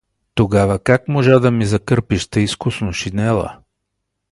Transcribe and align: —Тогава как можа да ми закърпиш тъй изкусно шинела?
—Тогава 0.35 0.79
как 0.79 1.07
можа 1.07 1.39
да 1.39 1.51
ми 1.51 1.65
закърпиш 1.65 2.27
тъй 2.27 2.43
изкусно 2.43 2.93
шинела? 2.93 3.59